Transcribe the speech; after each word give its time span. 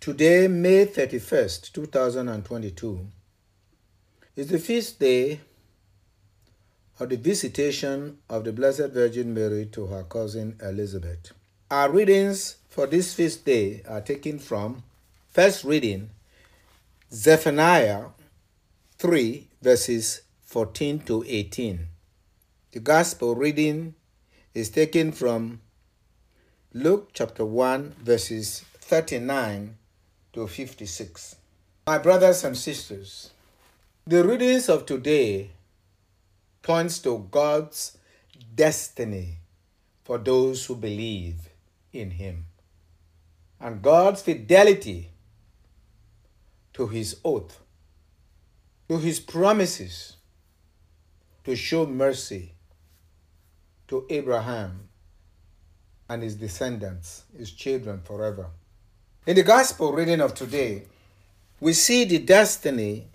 Today, 0.00 0.48
May 0.48 0.86
31st, 0.86 1.74
2022, 1.74 3.06
is 4.34 4.48
the 4.48 4.58
feast 4.58 4.98
day 4.98 5.40
of 6.98 7.10
the 7.10 7.18
visitation 7.18 8.16
of 8.30 8.44
the 8.44 8.52
Blessed 8.54 8.92
Virgin 8.92 9.34
Mary 9.34 9.66
to 9.66 9.88
her 9.88 10.04
cousin 10.04 10.56
Elizabeth. 10.62 11.32
Our 11.70 11.90
readings 11.90 12.56
for 12.70 12.86
this 12.86 13.12
feast 13.12 13.44
day 13.44 13.82
are 13.86 14.00
taken 14.00 14.38
from 14.38 14.84
first 15.28 15.64
reading 15.64 16.08
Zephaniah 17.12 18.04
3 18.96 19.48
verses 19.60 20.22
14 20.46 21.00
to 21.00 21.26
18. 21.28 21.88
The 22.72 22.80
gospel 22.80 23.34
reading 23.34 23.96
is 24.54 24.70
taken 24.70 25.12
from 25.12 25.60
Luke 26.72 27.10
chapter 27.12 27.44
1 27.44 27.96
verses 28.02 28.64
39 28.80 29.76
to 30.32 30.46
56. 30.46 31.36
My 31.86 31.98
brothers 31.98 32.44
and 32.44 32.56
sisters, 32.56 33.30
the 34.06 34.24
readings 34.24 34.68
of 34.68 34.86
today 34.86 35.50
points 36.62 36.98
to 37.00 37.26
God's 37.30 37.98
destiny 38.54 39.38
for 40.04 40.18
those 40.18 40.66
who 40.66 40.76
believe 40.76 41.48
in 41.92 42.12
him 42.12 42.46
and 43.60 43.82
God's 43.82 44.22
fidelity 44.22 45.10
to 46.74 46.86
his 46.86 47.16
oath, 47.24 47.60
to 48.88 48.98
his 48.98 49.20
promises 49.20 50.16
to 51.44 51.56
show 51.56 51.86
mercy 51.86 52.52
to 53.88 54.06
Abraham 54.08 54.88
and 56.08 56.22
his 56.22 56.36
descendants, 56.36 57.24
his 57.36 57.50
children 57.50 58.00
forever. 58.02 58.46
In 59.26 59.36
the 59.36 59.42
gospel 59.42 59.92
reading 59.92 60.20
of 60.20 60.34
today, 60.34 60.84
we 61.60 61.74
see 61.74 62.04
the 62.04 62.18
destiny 62.18 63.06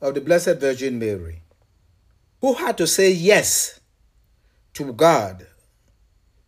of 0.00 0.14
the 0.14 0.20
Blessed 0.20 0.58
Virgin 0.58 0.98
Mary, 0.98 1.42
who 2.40 2.54
had 2.54 2.76
to 2.78 2.88
say 2.88 3.12
yes 3.12 3.78
to 4.74 4.92
God 4.92 5.46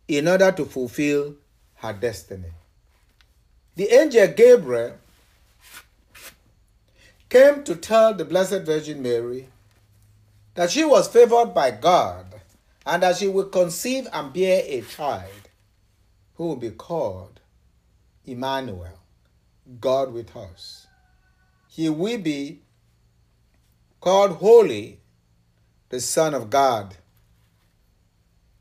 in 0.09 0.27
order 0.27 0.51
to 0.51 0.65
fulfill 0.65 1.35
her 1.75 1.93
destiny. 1.93 2.51
The 3.77 3.89
angel 3.93 4.27
Gabriel 4.27 4.95
came 7.29 7.63
to 7.63 7.75
tell 7.75 8.13
the 8.13 8.25
Blessed 8.25 8.63
Virgin 8.63 9.01
Mary 9.01 9.47
that 10.55 10.71
she 10.71 10.83
was 10.83 11.07
favored 11.07 11.53
by 11.53 11.71
God 11.71 12.25
and 12.85 13.03
that 13.03 13.15
she 13.15 13.29
would 13.29 13.53
conceive 13.53 14.07
and 14.11 14.33
bear 14.33 14.63
a 14.65 14.81
child 14.81 15.49
who 16.35 16.47
will 16.47 16.55
be 16.57 16.71
called 16.71 17.39
Emmanuel, 18.25 18.96
God 19.79 20.13
with 20.13 20.35
us. 20.35 20.87
He 21.69 21.89
will 21.89 22.17
be 22.19 22.61
called 23.99 24.31
Holy, 24.37 24.99
the 25.89 25.99
Son 25.99 26.33
of 26.33 26.49
God. 26.49 26.95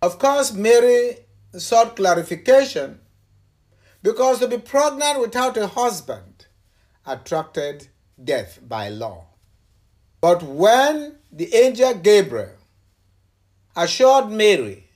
Of 0.03 0.19
course, 0.19 0.53
Mary 0.53 1.19
sought 1.53 1.97
clarification 1.97 3.01
because 4.03 4.41
to 4.41 4.49
be 4.49 4.59
pregnant 4.59 5.21
without 5.21 5.57
a 5.57 5.67
husband 5.67 6.47
attracted 7.07 7.89
death 8.23 8.59
by 8.67 8.89
law. 8.89 9.27
But 10.21 10.43
when 10.43 11.17
the 11.33 11.55
angel 11.55 11.95
Gabriel 11.95 12.57
assured 13.75 14.31
Mary 14.31 14.89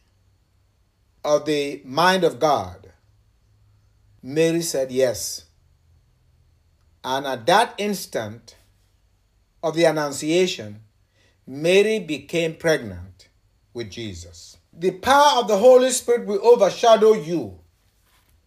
of 1.24 1.44
the 1.44 1.82
mind 1.84 2.24
of 2.24 2.38
God, 2.38 2.92
Mary 4.22 4.62
said 4.62 4.90
yes. 4.90 5.44
And 7.02 7.26
at 7.26 7.46
that 7.46 7.74
instant 7.78 8.56
of 9.62 9.74
the 9.74 9.84
Annunciation, 9.84 10.80
Mary 11.46 11.98
became 11.98 12.54
pregnant 12.54 13.28
with 13.72 13.90
Jesus. 13.90 14.58
The 14.72 14.92
power 14.92 15.40
of 15.40 15.48
the 15.48 15.56
Holy 15.56 15.90
Spirit 15.90 16.26
will 16.26 16.44
overshadow 16.46 17.14
you. 17.14 17.60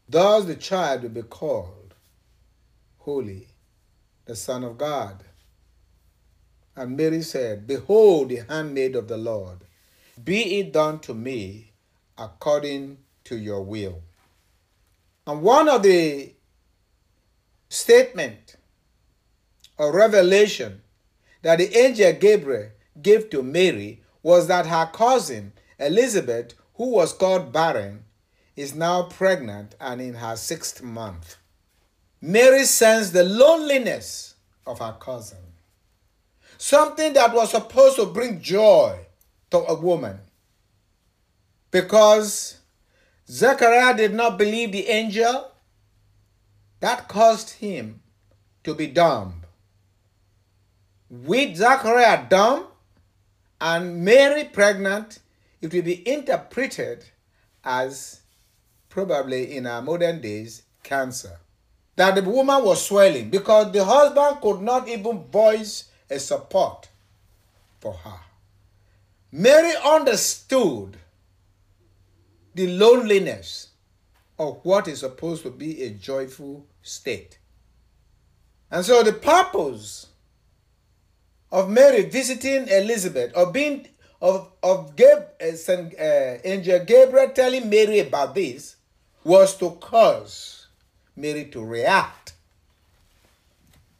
Thus, 0.08 0.46
the 0.46 0.56
child 0.56 1.04
will 1.04 1.10
be 1.10 1.24
called 1.24 1.96
Holy, 3.00 3.48
the 4.26 4.36
Son 4.36 4.64
of 4.64 4.78
God. 4.78 5.24
And 6.76 6.98
Mary 6.98 7.22
said, 7.22 7.68
Behold, 7.68 8.30
the 8.30 8.44
handmaid 8.48 8.96
of 8.96 9.08
the 9.08 9.18
Lord, 9.18 9.60
be 10.24 10.60
it 10.60 10.72
done 10.74 11.00
to 11.00 11.14
me 11.14 11.74
according 12.18 12.98
to 13.26 13.38
your 13.38 13.62
will. 13.64 14.02
And 15.26 15.42
one 15.42 15.70
of 15.70 15.84
the 15.84 16.34
statement 17.74 18.56
or 19.80 19.92
revelation 19.92 20.82
that 21.42 21.58
the 21.58 21.76
angel 21.76 22.14
Gabriel 22.14 22.70
gave 23.02 23.32
to 23.32 23.42
Mary 23.42 24.04
was 24.22 24.48
that 24.48 24.68
her 24.68 24.90
cousin 24.94 25.54
Elizabeth, 25.80 26.54
who 26.76 26.92
was 26.92 27.14
called 27.14 27.52
barren, 27.52 28.04
is 28.56 28.76
now 28.76 29.02
pregnant 29.04 29.74
and 29.82 30.00
in 30.00 30.14
her 30.14 30.36
sixth 30.36 30.84
month. 30.84 31.38
Mary 32.22 32.64
sensed 32.64 33.12
the 33.12 33.24
loneliness 33.24 34.36
of 34.68 34.78
her 34.78 34.96
cousin, 35.00 35.40
something 36.60 37.14
that 37.14 37.34
was 37.34 37.50
supposed 37.50 37.96
to 37.96 38.06
bring 38.06 38.40
joy 38.40 39.00
to 39.50 39.58
a 39.58 39.74
woman. 39.74 40.20
Because 41.72 42.60
Zechariah 43.28 43.98
did 43.98 44.14
not 44.14 44.38
believe 44.38 44.72
the 44.72 44.88
angel, 44.88 45.53
that 46.84 47.08
caused 47.08 47.50
him 47.52 48.02
to 48.62 48.76
be 48.76 48.88
dumb. 48.88 49.42
With 51.10 51.56
Zachariah 51.56 52.26
dumb 52.28 52.68
and 53.62 54.04
Mary 54.04 54.44
pregnant, 54.44 55.20
it 55.62 55.72
will 55.72 55.82
be 55.82 56.06
interpreted 56.06 57.06
as 57.64 58.20
probably 58.90 59.56
in 59.56 59.66
our 59.66 59.82
modern 59.82 60.20
days 60.20 60.64
cancer. 60.84 61.40
That 61.96 62.16
the 62.16 62.22
woman 62.22 62.66
was 62.66 62.86
swelling 62.86 63.30
because 63.30 63.72
the 63.72 63.86
husband 63.86 64.42
could 64.42 64.60
not 64.60 64.90
even 64.90 65.24
voice 65.32 65.86
a 66.10 66.20
support 66.20 66.90
for 67.80 67.94
her. 67.94 68.20
Mary 69.32 69.72
understood 69.86 70.98
the 72.54 72.68
loneliness 72.68 73.70
of 74.40 74.60
what 74.64 74.88
is 74.88 75.00
supposed 75.02 75.44
to 75.44 75.52
be 75.52 75.84
a 75.84 75.90
joyful 75.92 76.66
state. 76.82 77.40
And 78.72 78.84
so 78.84 79.04
the 79.04 79.14
purpose 79.14 80.08
of 81.52 81.70
Mary 81.70 82.04
visiting 82.04 82.68
Elizabeth, 82.68 83.32
or 83.36 83.52
being 83.52 83.88
of 84.22 84.52
of 84.64 84.96
Gab, 84.96 85.28
uh, 85.40 85.52
Saint, 85.52 85.94
uh, 86.00 86.38
Angel 86.44 86.80
Gabriel 86.84 87.30
telling 87.30 87.70
Mary 87.70 88.00
about 88.00 88.34
this, 88.34 88.78
was 89.24 89.56
to 89.58 89.72
cause 89.72 90.68
Mary 91.16 91.46
to 91.46 91.64
react. 91.64 92.34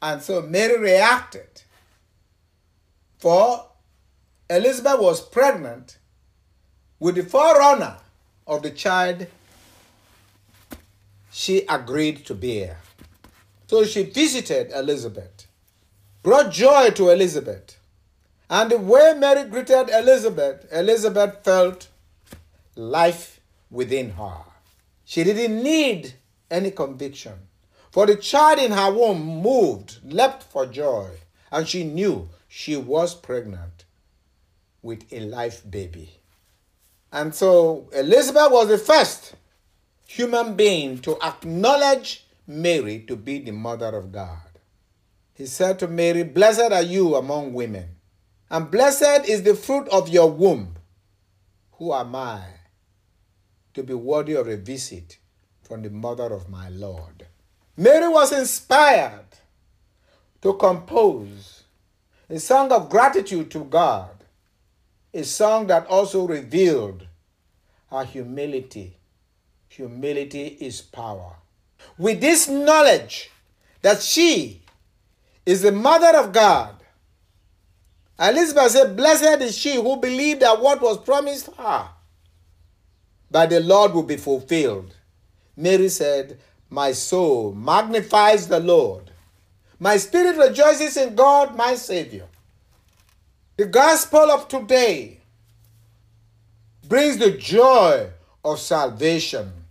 And 0.02 0.20
so 0.20 0.42
Mary 0.42 0.78
reacted. 0.78 1.62
For 3.18 3.66
Elizabeth 4.50 4.98
was 4.98 5.26
pregnant 5.26 5.98
with 6.98 7.14
the 7.14 7.22
forerunner 7.22 7.98
of 8.46 8.62
the 8.62 8.70
child 8.70 9.26
she 11.34 11.66
agreed 11.68 12.24
to 12.24 12.32
bear. 12.32 12.78
So 13.66 13.84
she 13.84 14.04
visited 14.04 14.70
Elizabeth, 14.70 15.48
brought 16.22 16.52
joy 16.52 16.90
to 16.90 17.10
Elizabeth. 17.10 17.76
And 18.48 18.70
the 18.70 18.78
way 18.78 19.14
Mary 19.18 19.50
greeted 19.50 19.90
Elizabeth, 19.90 20.64
Elizabeth 20.72 21.42
felt 21.42 21.88
life 22.76 23.40
within 23.68 24.10
her. 24.10 24.44
She 25.04 25.24
didn't 25.24 25.60
need 25.60 26.14
any 26.52 26.70
conviction. 26.70 27.34
For 27.90 28.06
the 28.06 28.14
child 28.14 28.60
in 28.60 28.70
her 28.70 28.92
womb 28.92 29.20
moved, 29.42 29.98
leapt 30.04 30.44
for 30.44 30.66
joy, 30.66 31.10
and 31.50 31.66
she 31.66 31.82
knew 31.82 32.28
she 32.46 32.76
was 32.76 33.12
pregnant 33.12 33.84
with 34.82 35.12
a 35.12 35.18
life 35.18 35.68
baby. 35.68 36.10
And 37.12 37.34
so 37.34 37.88
Elizabeth 37.92 38.52
was 38.52 38.68
the 38.68 38.78
first 38.78 39.34
human 40.06 40.54
being 40.54 40.98
to 40.98 41.20
acknowledge 41.22 42.26
Mary 42.46 43.00
to 43.08 43.16
be 43.16 43.38
the 43.38 43.52
mother 43.52 43.96
of 43.96 44.12
God. 44.12 44.38
He 45.34 45.46
said 45.46 45.78
to 45.80 45.88
Mary, 45.88 46.22
Blessed 46.22 46.72
are 46.72 46.82
you 46.82 47.16
among 47.16 47.52
women, 47.52 47.96
and 48.50 48.70
blessed 48.70 49.28
is 49.28 49.42
the 49.42 49.54
fruit 49.54 49.88
of 49.88 50.08
your 50.08 50.30
womb. 50.30 50.76
Who 51.72 51.92
am 51.92 52.14
I 52.14 52.44
to 53.74 53.82
be 53.82 53.94
worthy 53.94 54.34
of 54.34 54.46
a 54.46 54.56
visit 54.56 55.18
from 55.62 55.82
the 55.82 55.90
mother 55.90 56.32
of 56.32 56.48
my 56.48 56.68
Lord? 56.68 57.26
Mary 57.76 58.08
was 58.08 58.32
inspired 58.32 59.26
to 60.42 60.54
compose 60.54 61.64
a 62.30 62.38
song 62.38 62.70
of 62.70 62.88
gratitude 62.88 63.50
to 63.50 63.64
God 63.64 64.14
a 65.14 65.22
song 65.22 65.68
that 65.68 65.86
also 65.86 66.26
revealed 66.26 67.06
her 67.90 68.04
humility. 68.04 68.98
Humility 69.76 70.56
is 70.60 70.80
power. 70.80 71.34
With 71.98 72.20
this 72.20 72.46
knowledge 72.46 73.28
that 73.82 74.00
she 74.00 74.62
is 75.44 75.62
the 75.62 75.72
mother 75.72 76.16
of 76.16 76.32
God. 76.32 76.76
Elizabeth 78.16 78.70
said, 78.70 78.96
Blessed 78.96 79.42
is 79.42 79.58
she 79.58 79.74
who 79.74 79.96
believed 79.96 80.42
that 80.42 80.60
what 80.60 80.80
was 80.80 80.98
promised 80.98 81.50
her 81.58 81.88
by 83.32 83.46
the 83.46 83.58
Lord 83.58 83.94
will 83.94 84.04
be 84.04 84.16
fulfilled. 84.16 84.94
Mary 85.56 85.88
said, 85.88 86.38
My 86.70 86.92
soul 86.92 87.52
magnifies 87.52 88.46
the 88.46 88.60
Lord. 88.60 89.10
My 89.80 89.96
spirit 89.96 90.36
rejoices 90.36 90.96
in 90.96 91.16
God, 91.16 91.56
my 91.56 91.74
Savior. 91.74 92.28
The 93.56 93.66
gospel 93.66 94.30
of 94.30 94.46
today 94.46 95.18
brings 96.86 97.18
the 97.18 97.32
joy 97.32 98.10
of 98.44 98.60
salvation 98.60 99.63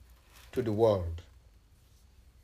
to 0.54 0.62
the 0.62 0.72
world. 0.72 1.22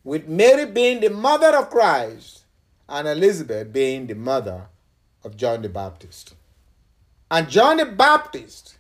With 0.03 0.27
Mary 0.27 0.65
being 0.65 1.00
the 1.00 1.09
mother 1.09 1.56
of 1.57 1.69
Christ 1.69 2.44
and 2.88 3.07
Elizabeth 3.07 3.71
being 3.71 4.07
the 4.07 4.15
mother 4.15 4.67
of 5.23 5.38
John 5.38 5.61
the 5.61 5.69
Baptist. 5.69 6.35
And 7.31 7.47
John 7.50 7.77
the 7.77 7.85
Baptist, 7.85 8.77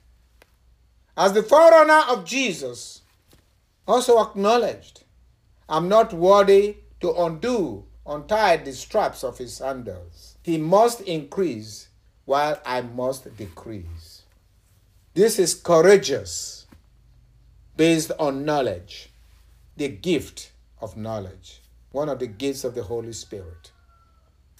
as 1.15 1.33
the 1.33 1.43
forerunner 1.43 2.03
of 2.09 2.25
Jesus, 2.25 3.01
also 3.87 4.21
acknowledged, 4.21 5.03
I'm 5.67 5.87
not 5.87 6.13
worthy 6.13 6.77
to 7.01 7.13
undo, 7.13 7.85
untie 8.05 8.57
the 8.57 8.73
straps 8.73 9.23
of 9.23 9.37
his 9.37 9.53
sandals. 9.53 10.35
He 10.43 10.57
must 10.57 11.01
increase 11.01 11.89
while 12.25 12.59
I 12.65 12.81
must 12.81 13.35
decrease. 13.37 14.23
This 15.13 15.37
is 15.37 15.53
courageous, 15.53 16.65
based 17.75 18.11
on 18.17 18.45
knowledge, 18.45 19.09
the 19.79 19.87
gift 19.87 20.51
of 20.81 20.97
knowledge, 20.97 21.61
one 21.91 22.09
of 22.09 22.19
the 22.19 22.27
gifts 22.27 22.63
of 22.65 22.75
the 22.75 22.83
Holy 22.83 23.13
Spirit. 23.13 23.71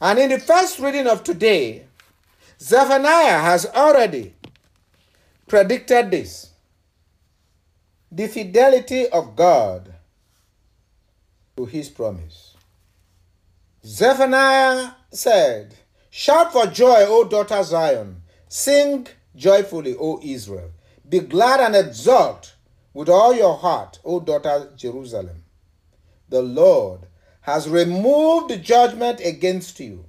And 0.01 0.17
in 0.17 0.29
the 0.29 0.39
first 0.39 0.79
reading 0.79 1.07
of 1.07 1.23
today, 1.23 1.85
Zephaniah 2.59 3.39
has 3.39 3.65
already 3.67 4.33
predicted 5.45 6.09
this. 6.09 6.51
The 8.11 8.27
fidelity 8.27 9.07
of 9.09 9.35
God 9.35 9.93
to 11.57 11.65
his 11.65 11.89
promise. 11.89 12.55
Zephaniah 13.85 14.91
said, 15.11 15.75
Shout 16.09 16.53
for 16.53 16.65
joy, 16.67 17.05
O 17.07 17.25
daughter 17.25 17.61
Zion. 17.61 18.21
Sing 18.47 19.05
joyfully, 19.35 19.95
O 19.99 20.19
Israel. 20.23 20.71
Be 21.07 21.19
glad 21.19 21.59
and 21.59 21.75
exult 21.75 22.55
with 22.93 23.09
all 23.09 23.33
your 23.33 23.55
heart, 23.57 23.99
O 24.03 24.19
daughter 24.19 24.71
Jerusalem. 24.75 25.43
The 26.29 26.41
Lord 26.41 27.07
has 27.41 27.69
removed 27.69 28.63
judgment 28.63 29.19
against 29.23 29.79
you. 29.79 30.05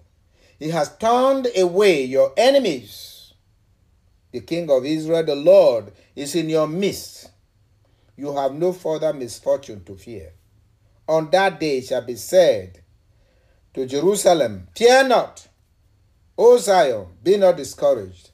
He 0.59 0.71
has 0.71 0.97
turned 0.97 1.49
away 1.57 2.05
your 2.05 2.33
enemies. 2.37 3.33
The 4.33 4.41
King 4.41 4.71
of 4.71 4.85
Israel, 4.85 5.25
the 5.25 5.35
Lord, 5.35 5.93
is 6.15 6.35
in 6.35 6.49
your 6.49 6.69
midst. 6.69 7.31
You 8.17 8.37
have 8.37 8.53
no 8.53 8.73
further 8.73 9.13
misfortune 9.13 9.83
to 9.85 9.97
fear. 9.97 10.33
On 11.09 11.31
that 11.31 11.59
day 11.59 11.81
shall 11.81 12.03
be 12.03 12.17
said 12.17 12.83
to 13.75 13.87
Jerusalem, 13.87 14.69
Fear 14.77 15.09
not, 15.09 15.49
O 16.37 16.59
Zion, 16.59 17.07
be 17.23 17.37
not 17.37 17.57
discouraged. 17.57 18.31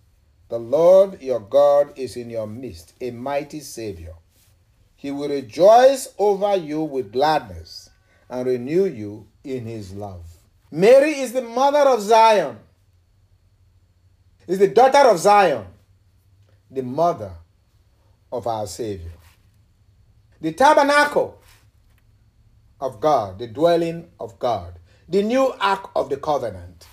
The 0.49 0.59
Lord 0.59 1.23
your 1.23 1.41
God 1.41 1.93
is 1.97 2.17
in 2.17 2.31
your 2.31 2.47
midst, 2.47 2.95
a 3.01 3.11
mighty 3.11 3.61
Savior. 3.61 4.15
He 4.97 5.11
will 5.11 5.29
rejoice 5.29 6.09
over 6.19 6.57
you 6.57 6.83
with 6.83 7.13
gladness 7.13 7.91
and 8.29 8.47
renew 8.47 8.87
you 8.87 9.29
in 9.45 9.67
his 9.67 9.93
love. 9.93 10.25
Mary 10.71 11.21
is 11.21 11.33
the 11.33 11.43
mother 11.43 11.89
of 11.89 12.01
Zion, 12.01 12.59
is 14.47 14.59
the 14.59 14.69
daughter 14.69 15.09
of 15.11 15.19
Zion, 15.19 15.67
the 16.71 16.83
mother 16.83 17.33
of 18.33 18.47
our 18.47 18.67
Savior. 18.67 19.13
The 20.41 20.53
tabernacle 20.53 21.41
of 22.81 23.01
God, 23.01 23.39
the 23.39 23.47
dwelling 23.47 24.09
of 24.19 24.39
God, 24.39 24.79
the 25.09 25.23
new 25.23 25.55
ark 25.61 25.91
of 25.95 26.11
the 26.11 26.17
covenant. 26.17 26.87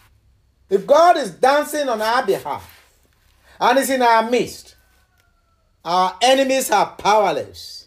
If 0.69 0.87
God 0.87 1.17
is 1.17 1.31
dancing 1.31 1.89
on 1.89 2.01
our 2.01 2.25
behalf 2.25 2.83
and 3.59 3.77
is 3.79 3.89
in 3.89 4.01
our 4.01 4.29
midst, 4.29 4.75
our 5.83 6.17
enemies 6.21 6.71
are 6.71 6.95
powerless 6.97 7.82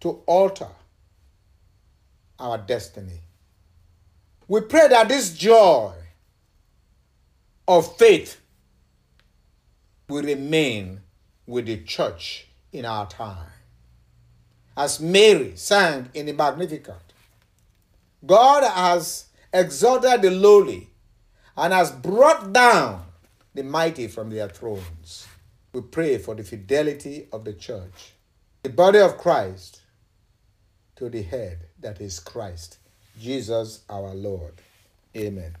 to 0.00 0.22
alter 0.26 0.68
our 2.38 2.58
destiny. 2.58 3.20
We 4.48 4.60
pray 4.60 4.88
that 4.88 5.08
this 5.08 5.34
joy 5.34 5.92
of 7.66 7.96
faith 7.96 8.40
will 10.08 10.22
remain 10.22 11.00
with 11.46 11.66
the 11.66 11.78
church 11.82 12.46
in 12.72 12.84
our 12.84 13.06
time. 13.06 13.50
As 14.76 15.00
Mary 15.00 15.52
sang 15.56 16.10
in 16.14 16.26
the 16.26 16.32
Magnificat, 16.32 17.12
God 18.24 18.62
has 18.64 19.26
exalted 19.52 20.22
the 20.22 20.30
lowly 20.30 20.90
and 21.56 21.72
has 21.72 21.90
brought 21.90 22.52
down 22.52 23.04
the 23.54 23.64
mighty 23.64 24.06
from 24.06 24.30
their 24.30 24.48
thrones. 24.48 25.26
We 25.72 25.80
pray 25.80 26.18
for 26.18 26.34
the 26.34 26.44
fidelity 26.44 27.26
of 27.32 27.44
the 27.44 27.54
church, 27.54 28.12
the 28.62 28.68
body 28.68 28.98
of 28.98 29.16
Christ, 29.18 29.80
to 30.96 31.08
the 31.08 31.22
head 31.22 31.58
that 31.80 32.00
is 32.00 32.18
Christ, 32.20 32.78
Jesus 33.20 33.82
our 33.88 34.14
Lord. 34.14 34.54
Amen. 35.16 35.54